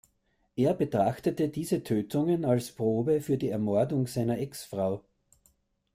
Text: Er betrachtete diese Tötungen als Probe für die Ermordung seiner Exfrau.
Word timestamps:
Er 0.55 0.73
betrachtete 0.73 1.49
diese 1.49 1.83
Tötungen 1.83 2.43
als 2.43 2.71
Probe 2.71 3.21
für 3.21 3.37
die 3.37 3.49
Ermordung 3.49 4.07
seiner 4.07 4.39
Exfrau. 4.39 5.05